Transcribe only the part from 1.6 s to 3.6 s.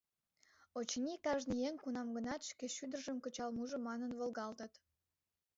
еҥ кунам-гынат шке шӱдыржым кычал